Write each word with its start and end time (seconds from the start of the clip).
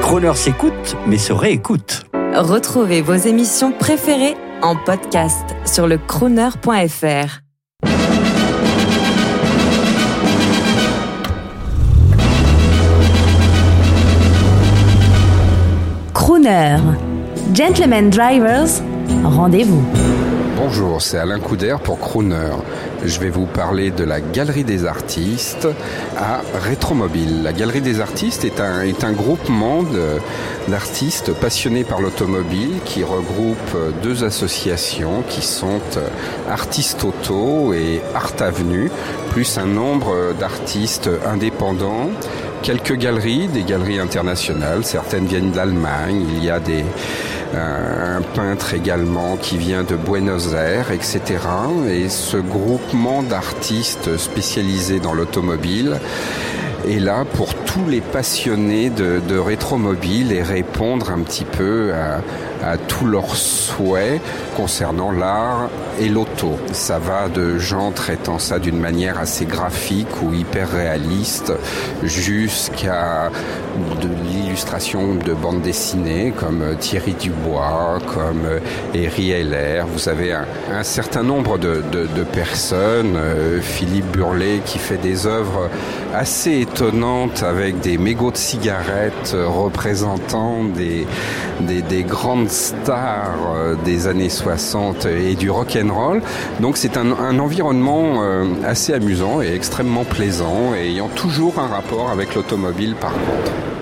Croner 0.00 0.34
s'écoute, 0.34 0.96
mais 1.06 1.18
se 1.18 1.32
réécoute. 1.32 2.04
Retrouvez 2.34 3.02
vos 3.02 3.14
émissions 3.14 3.72
préférées 3.72 4.36
en 4.62 4.76
podcast 4.76 5.44
sur 5.64 5.86
le 5.86 5.98
crooner.fr. 5.98 7.40
Crooner. 16.14 16.78
Gentlemen 17.54 18.10
Drivers, 18.10 18.82
rendez-vous. 19.24 19.84
Bonjour, 20.64 21.02
c'est 21.02 21.18
Alain 21.18 21.40
Couder 21.40 21.74
pour 21.82 21.98
Crooner. 21.98 22.52
Je 23.04 23.18
vais 23.18 23.30
vous 23.30 23.46
parler 23.46 23.90
de 23.90 24.04
la 24.04 24.20
Galerie 24.20 24.62
des 24.62 24.86
Artistes 24.86 25.66
à 26.16 26.40
Rétromobile. 26.54 27.42
La 27.42 27.52
Galerie 27.52 27.80
des 27.80 28.00
Artistes 28.00 28.44
est 28.44 28.60
un, 28.60 28.82
est 28.82 29.02
un 29.02 29.10
groupement 29.10 29.82
d'artistes 30.68 31.32
passionnés 31.32 31.82
par 31.82 32.00
l'automobile 32.00 32.76
qui 32.84 33.02
regroupe 33.02 33.76
deux 34.04 34.22
associations 34.22 35.24
qui 35.28 35.42
sont 35.42 35.80
Artistes 36.48 37.02
Auto 37.02 37.74
et 37.74 38.00
Art 38.14 38.34
Avenue, 38.38 38.88
plus 39.30 39.58
un 39.58 39.66
nombre 39.66 40.32
d'artistes 40.38 41.10
indépendants 41.26 42.08
quelques 42.62 42.96
galeries, 42.96 43.48
des 43.48 43.64
galeries 43.64 43.98
internationales, 43.98 44.84
certaines 44.84 45.26
viennent 45.26 45.50
d'Allemagne, 45.50 46.24
il 46.36 46.44
y 46.44 46.50
a 46.50 46.60
des, 46.60 46.84
un 47.54 48.22
peintre 48.34 48.74
également 48.74 49.36
qui 49.36 49.58
vient 49.58 49.82
de 49.82 49.96
Buenos 49.96 50.54
Aires, 50.54 50.92
etc. 50.92 51.20
Et 51.88 52.08
ce 52.08 52.36
groupement 52.36 53.22
d'artistes 53.22 54.16
spécialisés 54.16 55.00
dans 55.00 55.12
l'automobile 55.12 55.98
est 56.88 57.00
là 57.00 57.24
pour 57.34 57.54
tous 57.54 57.88
les 57.88 58.00
passionnés 58.00 58.90
de, 58.90 59.20
de 59.26 59.38
rétromobile 59.38 60.32
et 60.32 60.42
répondre 60.42 61.10
un 61.10 61.20
petit 61.20 61.44
peu 61.44 61.92
à, 61.94 62.20
à 62.72 62.76
tous 62.76 63.06
leurs 63.06 63.36
souhaits 63.36 64.20
concernant 64.56 65.10
l'art 65.10 65.68
et 66.00 66.08
l'auto. 66.08 66.58
Ça 66.72 66.98
va 66.98 67.28
de 67.28 67.58
gens 67.58 67.90
traitant 67.90 68.38
ça 68.38 68.58
d'une 68.58 68.78
manière 68.78 69.18
assez 69.18 69.44
graphique 69.44 70.22
ou 70.22 70.32
hyper 70.32 70.70
réaliste 70.70 71.52
jusqu'à 72.02 73.30
de 74.00 74.08
l'illustration 74.24 75.14
de 75.14 75.32
bandes 75.32 75.62
dessinées 75.62 76.32
comme 76.38 76.76
Thierry 76.78 77.14
Dubois, 77.14 77.98
comme 78.14 78.42
Eri 78.94 79.30
Heller. 79.32 79.86
Vous 79.86 80.08
avez 80.08 80.32
un, 80.32 80.46
un 80.72 80.82
certain 80.82 81.22
nombre 81.22 81.58
de, 81.58 81.82
de, 81.90 82.06
de 82.06 82.22
personnes, 82.22 83.16
euh, 83.16 83.60
Philippe 83.60 84.10
Burlet 84.12 84.60
qui 84.64 84.78
fait 84.78 84.98
des 84.98 85.26
œuvres 85.26 85.68
assez 86.14 86.66
avec 87.42 87.80
des 87.80 87.98
mégots 87.98 88.30
de 88.30 88.36
cigarettes 88.36 89.34
représentant 89.34 90.64
des, 90.64 91.06
des, 91.60 91.82
des 91.82 92.02
grandes 92.02 92.48
stars 92.48 93.52
euh, 93.54 93.74
des 93.84 94.06
années 94.06 94.30
60 94.30 95.06
et 95.06 95.34
du 95.34 95.50
rock 95.50 95.76
and 95.76 95.92
roll. 95.92 96.22
Donc 96.60 96.76
c'est 96.76 96.96
un, 96.96 97.12
un, 97.12 97.38
environnement 97.38 98.22
euh, 98.22 98.44
assez 98.64 98.94
amusant 98.94 99.42
et 99.42 99.54
extrêmement 99.54 100.04
plaisant 100.04 100.74
et 100.74 100.88
ayant 100.88 101.08
toujours 101.08 101.58
un 101.58 101.66
rapport 101.66 102.10
avec 102.10 102.34
l'automobile 102.34 102.94
par 102.94 103.12
contre. 103.12 103.81